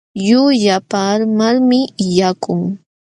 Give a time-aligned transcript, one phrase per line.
[0.25, 2.61] Llullapaamalmi illakun.